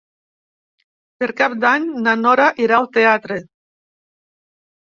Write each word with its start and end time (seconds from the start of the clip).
Per 1.25 1.29
Cap 1.41 1.55
d'Any 1.65 1.85
na 2.07 2.15
Nora 2.23 2.47
irà 2.67 2.81
al 2.81 2.89
teatre. 2.99 3.39